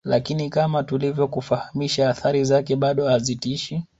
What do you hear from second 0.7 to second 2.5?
tulivyokufahamisha athari